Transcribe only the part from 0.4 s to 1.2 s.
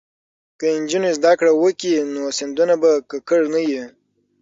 که نجونې